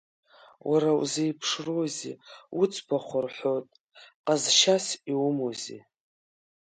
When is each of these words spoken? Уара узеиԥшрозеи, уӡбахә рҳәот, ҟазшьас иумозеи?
Уара 0.69 0.91
узеиԥшрозеи, 0.99 2.15
уӡбахә 2.59 3.13
рҳәот, 3.25 3.67
ҟазшьас 4.25 4.85
иумозеи? 5.11 5.81